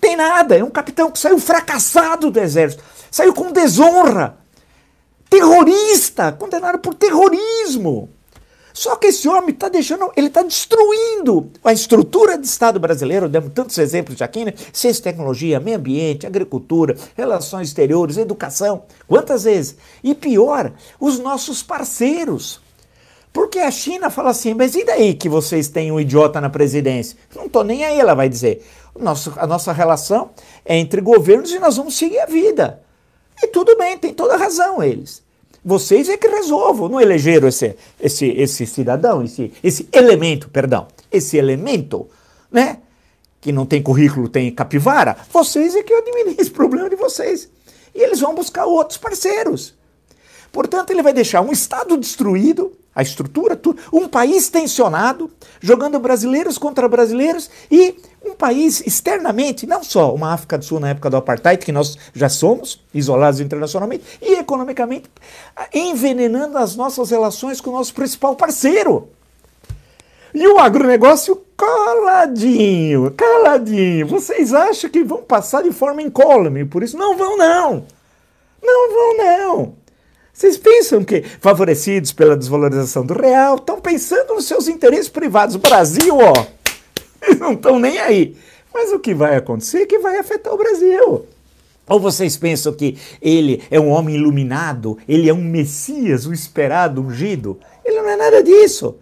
[0.00, 4.38] Tem nada, é um capitão que saiu fracassado do exército, saiu com desonra,
[5.28, 8.08] terrorista, condenado por terrorismo.
[8.76, 13.26] Só que esse homem está deixando, ele está destruindo a estrutura do Estado brasileiro.
[13.26, 14.52] Demos tantos exemplos aqui, né?
[14.70, 18.82] Ciência, tecnologia, meio ambiente, agricultura, relações exteriores, educação.
[19.08, 19.76] Quantas vezes?
[20.04, 22.60] E pior, os nossos parceiros.
[23.32, 27.16] Porque a China fala assim, mas e daí que vocês têm um idiota na presidência?
[27.34, 28.62] Não estou nem aí, ela vai dizer.
[28.94, 30.32] Nosso, a nossa relação
[30.66, 32.82] é entre governos e nós vamos seguir a vida.
[33.42, 35.24] E tudo bem, tem toda razão eles.
[35.68, 41.36] Vocês é que resolvam, não elegeram esse, esse, esse cidadão, esse, esse elemento, perdão, esse
[41.36, 42.08] elemento,
[42.52, 42.78] né?
[43.40, 45.16] Que não tem currículo, tem capivara.
[45.32, 47.50] Vocês é que administram o problema de vocês.
[47.92, 49.74] E eles vão buscar outros parceiros.
[50.52, 55.28] Portanto, ele vai deixar um Estado destruído, a estrutura, tudo, um país tensionado,
[55.60, 60.90] jogando brasileiros contra brasileiros e um país externamente, não só uma África do Sul na
[60.90, 65.10] época do apartheid, que nós já somos isolados internacionalmente, e economicamente,
[65.72, 69.08] envenenando as nossas relações com o nosso principal parceiro.
[70.34, 74.06] E o agronegócio caladinho, caladinho.
[74.06, 77.86] Vocês acham que vão passar de forma incólume, por isso não vão não.
[78.62, 79.74] Não vão não.
[80.36, 85.54] Vocês pensam que, favorecidos pela desvalorização do real, estão pensando nos seus interesses privados.
[85.54, 86.46] O Brasil, ó,
[87.26, 88.36] eles não estão nem aí.
[88.72, 91.26] Mas o que vai acontecer é que vai afetar o Brasil.
[91.88, 97.00] Ou vocês pensam que ele é um homem iluminado, ele é um Messias, o esperado,
[97.00, 97.58] ungido?
[97.84, 98.96] Ele não é nada disso.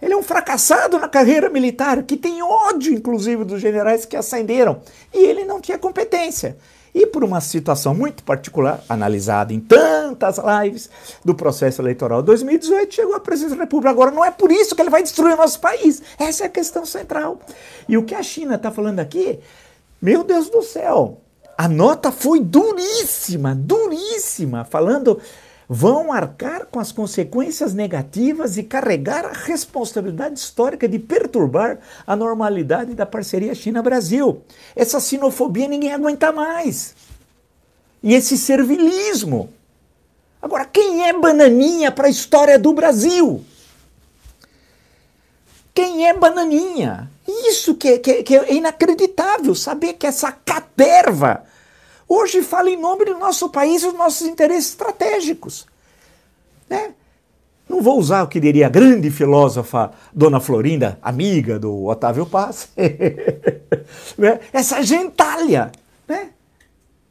[0.00, 4.80] Ele é um fracassado na carreira militar, que tem ódio, inclusive, dos generais que ascenderam.
[5.12, 6.56] E ele não tinha competência.
[6.94, 10.90] E por uma situação muito particular, analisada em tantas lives
[11.24, 13.90] do processo eleitoral de 2018, chegou à presidência da República.
[13.90, 16.02] Agora, não é por isso que ele vai destruir o nosso país.
[16.18, 17.40] Essa é a questão central.
[17.88, 19.38] E o que a China está falando aqui,
[20.02, 21.20] meu Deus do céu,
[21.56, 25.20] a nota foi duríssima, duríssima, falando
[25.72, 32.92] vão arcar com as consequências negativas e carregar a responsabilidade histórica de perturbar a normalidade
[32.92, 34.42] da parceria China-Brasil.
[34.74, 36.96] Essa sinofobia ninguém aguenta mais.
[38.02, 39.48] E esse servilismo.
[40.42, 43.44] Agora, quem é bananinha para a história do Brasil?
[45.72, 47.08] Quem é bananinha?
[47.28, 51.44] Isso que, que, que é inacreditável, saber que essa caterva
[52.10, 55.64] hoje fala em nome do nosso país e dos nossos interesses estratégicos.
[56.68, 56.92] Né?
[57.68, 62.68] Não vou usar o que diria a grande filósofa Dona Florinda, amiga do Otávio Paz,
[64.18, 64.40] né?
[64.52, 65.70] essa gentalha.
[66.08, 66.30] Né?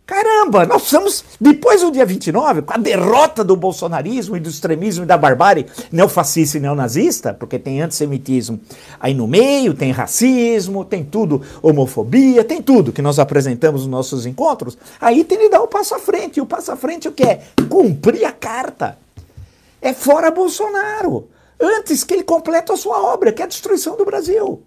[0.09, 5.03] Caramba, nós precisamos, depois do dia 29, com a derrota do bolsonarismo e do extremismo
[5.03, 8.59] e da barbárie neofascista e neonazista, porque tem antissemitismo
[8.99, 14.25] aí no meio, tem racismo, tem tudo, homofobia, tem tudo que nós apresentamos nos nossos
[14.25, 16.37] encontros, aí tem que dar o passo à frente.
[16.37, 17.43] E o passo à frente o que é?
[17.69, 18.97] Cumprir a carta.
[19.79, 21.29] É fora Bolsonaro,
[21.61, 24.63] antes que ele complete a sua obra, que é a destruição do Brasil.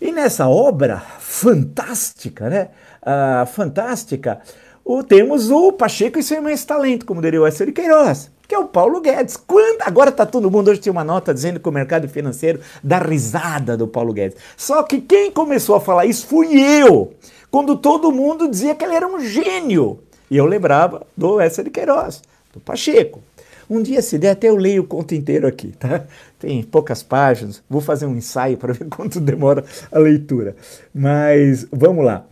[0.00, 2.70] E nessa obra fantástica, né?
[3.02, 4.40] Uh, fantástica,
[4.84, 8.58] o, temos o Pacheco e seu imenso talento, como diria o Wesley Queiroz, que é
[8.58, 9.36] o Paulo Guedes.
[9.36, 12.98] Quando, agora está todo mundo, hoje tem uma nota dizendo que o mercado financeiro dá
[12.98, 14.36] risada do Paulo Guedes.
[14.56, 17.12] Só que quem começou a falar isso fui eu,
[17.50, 20.00] quando todo mundo dizia que ele era um gênio.
[20.30, 23.22] E eu lembrava do Wesley Queiroz, do Pacheco.
[23.68, 26.02] Um dia, se der, até eu leio o conto inteiro aqui, tá?
[26.36, 30.56] Tem poucas páginas, vou fazer um ensaio para ver quanto demora a leitura.
[30.92, 32.26] Mas vamos lá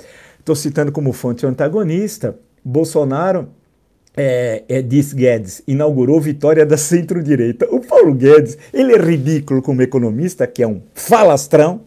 [0.48, 3.48] estou citando como fonte antagonista, Bolsonaro
[4.16, 7.66] é, é, diz Guedes, inaugurou vitória da centro-direita.
[7.70, 11.82] O Paulo Guedes, ele é ridículo como economista, que é um falastrão,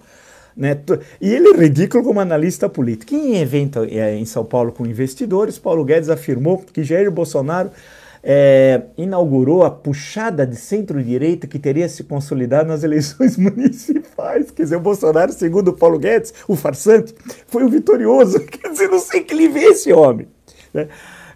[0.55, 0.77] né?
[1.19, 3.15] e ele é ridículo como analista político.
[3.15, 7.71] Em evento é, em São Paulo com investidores, Paulo Guedes afirmou que Jair Bolsonaro
[8.23, 14.51] é, inaugurou a puxada de centro-direita que teria se consolidado nas eleições municipais.
[14.51, 17.15] Quer dizer, o Bolsonaro, segundo o Paulo Guedes, o farsante,
[17.47, 18.39] foi o vitorioso.
[18.45, 20.27] Quer dizer, não sei que ele vê esse homem.
[20.73, 20.87] Né?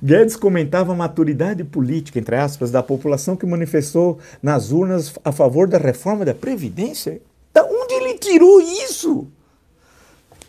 [0.02, 5.67] Guedes comentava a maturidade política, entre aspas, da população que manifestou nas urnas a favor
[5.67, 7.21] da reforma da Previdência.
[7.54, 9.28] Da onde ele tirou isso?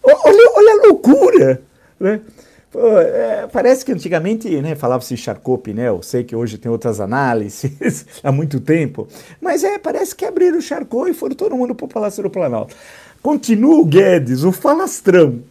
[0.02, 1.62] Olha, olha a loucura!
[1.98, 2.20] Né?
[2.78, 8.30] É, parece que antigamente né, falava-se charcot pneu, sei que hoje tem outras análises há
[8.30, 9.08] muito tempo,
[9.40, 12.30] mas é, parece que abriram o charcot e foram todo mundo para o Palácio do
[12.30, 12.76] Planalto.
[13.22, 15.42] Continua o Guedes, o falastrão,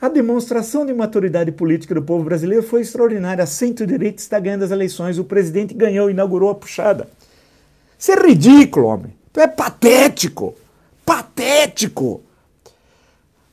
[0.00, 3.42] A demonstração de maturidade política do povo brasileiro foi extraordinária.
[3.42, 5.18] A centro-direita está ganhando as eleições.
[5.18, 7.08] O presidente ganhou, inaugurou a puxada.
[7.98, 9.14] Isso é ridículo, homem.
[9.34, 10.54] É patético.
[11.06, 12.20] Patético.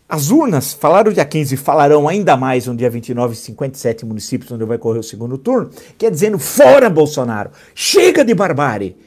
[0.10, 4.52] As urnas falaram dia 15 e falarão ainda mais no dia 29 em 57 municípios
[4.52, 5.69] onde vai correr o segundo turno,
[6.00, 7.52] que é dizendo fora Bolsonaro.
[7.76, 8.98] Chega de barbárie.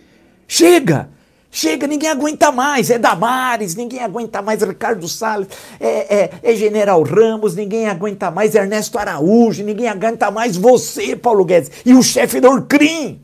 [0.47, 1.09] Chega.
[1.51, 2.89] Chega, ninguém aguenta mais.
[2.89, 4.63] É Damares, ninguém aguenta mais.
[4.63, 5.49] Ricardo Salles,
[5.81, 8.55] é, é, é, General Ramos, ninguém aguenta mais.
[8.55, 10.57] Ernesto Araújo, ninguém aguenta mais.
[10.57, 13.21] Você, Paulo Guedes, e o chefe do Orcrim.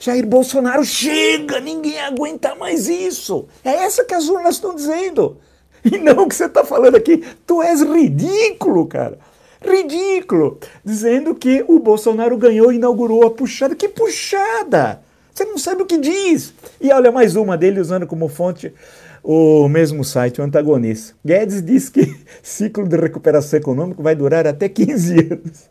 [0.00, 3.46] Jair Bolsonaro, chega, ninguém aguenta mais isso.
[3.64, 5.38] É essa que as urnas estão dizendo.
[5.92, 7.24] E não o que você está falando aqui.
[7.46, 9.18] Tu és ridículo, cara.
[9.60, 10.58] Ridículo.
[10.84, 13.74] Dizendo que o Bolsonaro ganhou e inaugurou a puxada.
[13.74, 15.00] Que puxada!
[15.34, 16.52] Você não sabe o que diz.
[16.80, 18.72] E olha mais uma dele usando como fonte
[19.22, 21.14] o mesmo site, o antagonista.
[21.24, 25.68] Guedes diz que ciclo de recuperação econômica vai durar até 15 anos.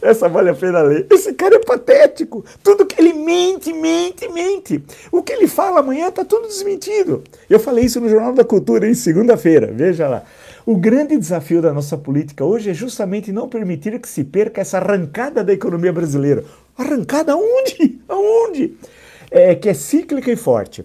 [0.00, 1.06] Essa vale a pena ler.
[1.10, 2.44] Esse cara é patético.
[2.62, 4.82] Tudo que ele mente, mente, mente.
[5.10, 7.22] O que ele fala amanhã está tudo desmentido.
[7.48, 9.70] Eu falei isso no Jornal da Cultura em segunda-feira.
[9.72, 10.24] Veja lá.
[10.64, 14.76] O grande desafio da nossa política hoje é justamente não permitir que se perca essa
[14.76, 16.44] arrancada da economia brasileira.
[16.76, 17.98] Arrancada aonde?
[18.06, 18.76] Aonde?
[19.30, 20.84] É, que é cíclica e forte.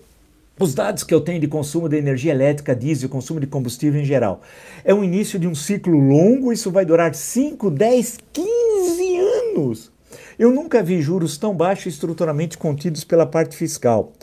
[0.60, 4.06] Os dados que eu tenho de consumo de energia elétrica, diesel, consumo de combustível em
[4.06, 4.42] geral,
[4.86, 9.92] é o início de um ciclo longo, isso vai durar 5, 10, 15 anos.
[10.38, 14.13] Eu nunca vi juros tão baixos estruturalmente contidos pela parte fiscal.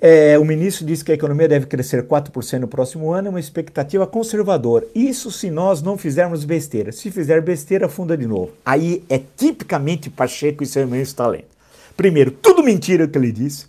[0.00, 3.40] É, o ministro disse que a economia deve crescer 4% no próximo ano, é uma
[3.40, 4.86] expectativa conservadora.
[4.92, 6.90] Isso se nós não fizermos besteira.
[6.90, 8.50] Se fizer besteira, afunda de novo.
[8.64, 11.56] Aí é tipicamente Pacheco e seu imenso talento.
[11.96, 13.66] Primeiro, tudo mentira que ele disse,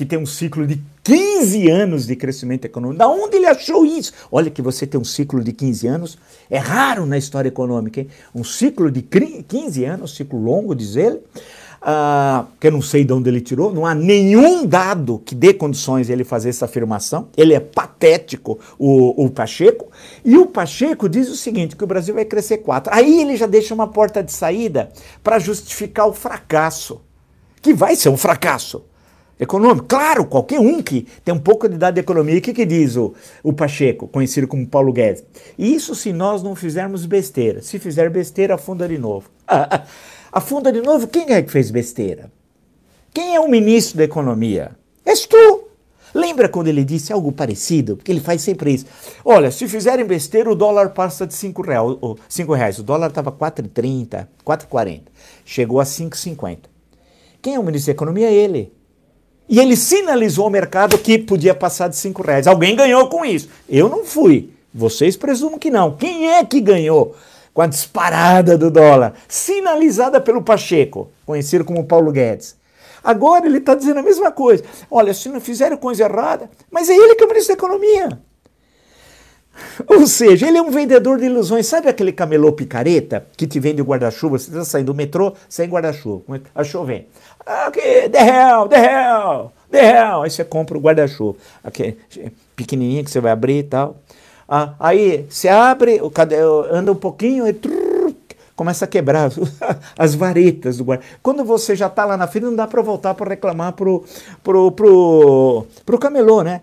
[0.00, 2.98] que tem um ciclo de 15 anos de crescimento econômico.
[2.98, 4.14] Da onde ele achou isso?
[4.32, 8.08] Olha que você tem um ciclo de 15 anos, é raro na história econômica, hein?
[8.34, 13.12] Um ciclo de 15 anos, ciclo longo, diz ele uh, que eu não sei de
[13.12, 17.28] onde ele tirou, não há nenhum dado que dê condições ele fazer essa afirmação.
[17.36, 19.90] Ele é patético, o, o Pacheco.
[20.24, 22.90] E o Pacheco diz o seguinte: que o Brasil vai crescer 4.
[22.94, 24.90] Aí ele já deixa uma porta de saída
[25.22, 27.02] para justificar o fracasso,
[27.60, 28.88] que vai ser um fracasso
[29.40, 29.86] econômico.
[29.88, 32.96] Claro, qualquer um que tem um pouco de idade de economia, o que, que diz
[32.96, 35.24] o, o Pacheco, conhecido como Paulo Guedes?
[35.58, 37.62] Isso se nós não fizermos besteira.
[37.62, 39.30] Se fizer besteira, afunda de novo.
[40.30, 42.30] afunda de novo, quem é que fez besteira?
[43.12, 44.72] Quem é o ministro da Economia?
[45.04, 45.64] És tu.
[46.12, 47.96] Lembra quando ele disse algo parecido?
[47.96, 48.86] Porque ele faz sempre isso.
[49.24, 51.96] Olha, se fizerem besteira, o dólar passa de 5 reais.
[52.00, 52.16] O,
[52.52, 52.78] reais.
[52.78, 55.02] o dólar estava 4,30, 4,40.
[55.44, 56.58] Chegou a 5,50.
[57.40, 58.30] Quem é o ministro da Economia?
[58.30, 58.72] Ele.
[59.50, 62.46] E ele sinalizou ao mercado que podia passar de 5 reais.
[62.46, 63.50] Alguém ganhou com isso.
[63.68, 64.50] Eu não fui.
[64.72, 65.96] Vocês presumam que não.
[65.96, 67.14] Quem é que ganhou?
[67.52, 72.56] com a disparada do dólar, sinalizada pelo Pacheco, conhecido como Paulo Guedes.
[73.02, 74.62] Agora ele está dizendo a mesma coisa.
[74.90, 78.20] Olha, se não fizeram coisa errada, mas é ele que é o ministro da Economia.
[79.86, 81.66] Ou seja, ele é um vendedor de ilusões.
[81.66, 84.38] Sabe aquele camelô picareta que te vende o guarda-chuva?
[84.38, 86.40] Você está saindo do metrô sem guarda-chuva.
[86.54, 87.06] A chovendo.
[87.44, 90.22] Aqui, the hell, the hell, the hell.
[90.22, 91.38] Aí você compra o guarda-chuva.
[91.64, 91.96] Aqui,
[92.56, 93.96] pequenininho que você vai abrir e tal.
[94.48, 96.00] Ah, aí você abre,
[96.72, 98.12] anda um pouquinho e trrr,
[98.56, 99.30] começa a quebrar
[99.96, 101.04] as varetas do guarda.
[101.22, 104.04] Quando você já está lá na fila, não dá para voltar para reclamar pro,
[104.42, 106.62] pro, pro, pro camelô, né?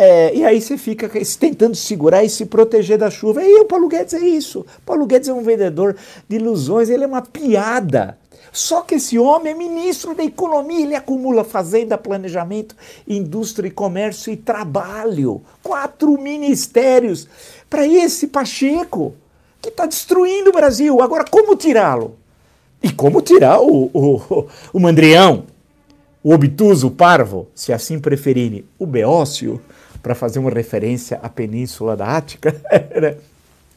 [0.00, 3.42] É, e aí você fica tentando segurar e se proteger da chuva.
[3.42, 4.64] E o Paulo Guedes é isso.
[4.86, 5.96] Paulo Guedes é um vendedor
[6.28, 8.16] de ilusões, ele é uma piada.
[8.52, 12.76] Só que esse homem é ministro da Economia, ele acumula fazenda, planejamento,
[13.08, 15.42] indústria e comércio e trabalho.
[15.64, 17.26] Quatro ministérios
[17.68, 19.16] para esse Pacheco,
[19.60, 21.02] que está destruindo o Brasil.
[21.02, 22.14] Agora, como tirá-lo?
[22.80, 25.42] E como tirar o, o, o Mandrião,
[26.22, 29.60] o obtuso, o parvo, se assim preferirem, o Beócio,
[30.02, 32.54] para fazer uma referência à Península da Ática,
[33.00, 33.16] né?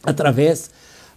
[0.04, 0.70] através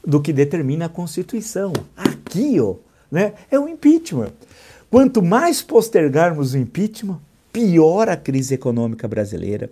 [0.06, 1.72] do que determina a Constituição.
[1.96, 2.74] Aqui, ó,
[3.10, 3.32] né?
[3.50, 4.32] É o impeachment.
[4.90, 7.18] Quanto mais postergarmos o impeachment,
[7.52, 9.70] pior a crise econômica brasileira,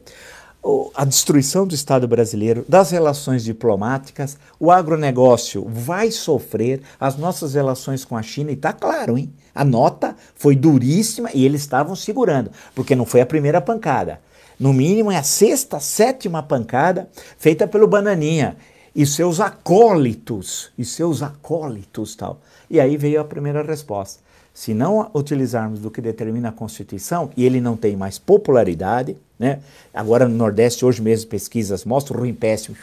[0.95, 8.05] a destruição do Estado brasileiro, das relações diplomáticas, o agronegócio vai sofrer, as nossas relações
[8.05, 9.33] com a China, e está claro, hein?
[9.53, 14.21] A nota foi duríssima e eles estavam segurando, porque não foi a primeira pancada.
[14.63, 18.57] No mínimo é a sexta, sétima pancada feita pelo Bananinha
[18.95, 22.41] e seus acólitos, e seus acólitos tal.
[22.71, 24.23] E aí veio a primeira resposta.
[24.55, 29.59] Se não utilizarmos do que determina a Constituição, e ele não tem mais popularidade, né?
[29.93, 32.77] agora no Nordeste, hoje mesmo, pesquisas mostram ruim péssimo,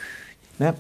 [0.59, 0.75] né?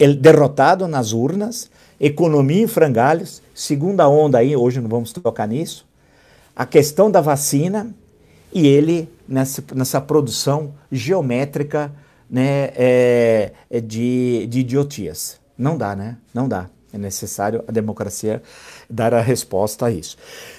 [0.00, 1.70] Ele derrotado nas urnas,
[2.00, 5.86] economia em frangalhos, segunda onda aí, hoje não vamos tocar nisso,
[6.56, 7.94] a questão da vacina
[8.54, 11.92] e ele nessa, nessa produção geométrica
[12.30, 15.38] né, é, é de, de idiotias.
[15.58, 16.16] Não dá, né?
[16.32, 16.68] Não dá.
[16.92, 18.40] É necessário a democracia
[18.88, 20.16] dar a resposta a isso.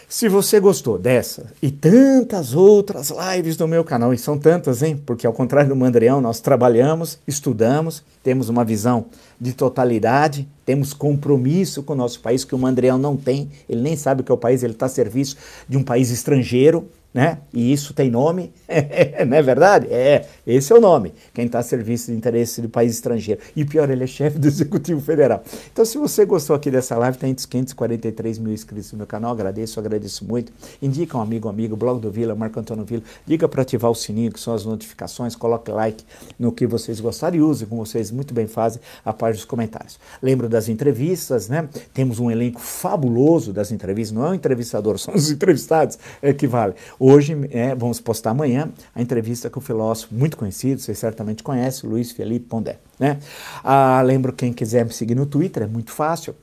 [0.07, 5.01] Se você gostou dessa e tantas outras lives do meu canal, e são tantas, hein?
[5.05, 9.05] Porque ao contrário do Mandrião, nós trabalhamos, estudamos, temos uma visão
[9.39, 13.95] de totalidade, temos compromisso com o nosso país que o Mandrião não tem, ele nem
[13.95, 15.37] sabe que é o país, ele está a serviço
[15.69, 17.37] de um país estrangeiro, né?
[17.53, 18.51] E isso tem nome,
[19.25, 19.87] não é verdade?
[19.89, 23.39] É, esse é o nome, quem está a serviço de interesse do país estrangeiro.
[23.55, 25.41] E pior, ele é chefe do Executivo Federal.
[25.71, 29.79] Então, se você gostou aqui dessa live, tem 543 mil inscritos no meu canal, agradeço,
[29.79, 30.51] agradeço muito.
[30.81, 34.29] Indica um amigo, amigo, blog do Vila, Marco Antônio Vila, diga para ativar o sininho,
[34.29, 36.03] que são as notificações, coloque like
[36.37, 39.97] no que vocês gostarem e use, como vocês muito bem fazem, a parte dos comentários.
[40.21, 41.69] Lembro das entrevistas, né?
[41.93, 46.45] Temos um elenco fabuloso das entrevistas, não é um entrevistador, são os entrevistados é, que
[46.45, 46.73] vale.
[47.07, 51.87] Hoje, é, vamos postar amanhã, a entrevista com o filósofo muito conhecido, vocês certamente conhecem,
[51.87, 52.79] Luiz Felipe Pondé.
[52.97, 53.19] Né?
[53.63, 56.35] Ah, lembro quem quiser me seguir no Twitter, é muito fácil.